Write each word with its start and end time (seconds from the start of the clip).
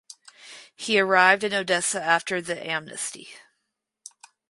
He 0.75 0.99
arrived 0.99 1.43
in 1.43 1.53
Odessa 1.53 2.01
after 2.01 2.41
the 2.41 2.59
amnesty. 2.67 3.29